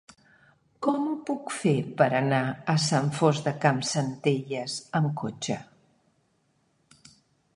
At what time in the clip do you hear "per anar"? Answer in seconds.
1.99-2.39